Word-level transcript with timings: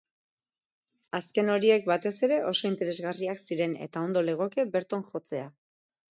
Azken 1.17 1.51
horiek 1.55 1.83
batez 1.91 2.13
ere 2.27 2.39
oso 2.51 2.65
interesgarriak 2.69 3.41
ziren, 3.41 3.75
eta 3.89 4.03
ondo 4.09 4.23
legoke 4.31 4.65
berton 4.77 5.05
jotzea. 5.11 5.45